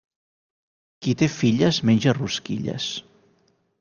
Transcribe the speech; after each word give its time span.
Qui 1.03 1.13
té 1.21 1.29
filles 1.33 1.81
menja 1.91 2.17
rosquilles. 2.21 2.89